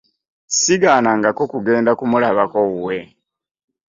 [0.51, 2.97] Ssigaanangako kugenda kumulabako wuwe.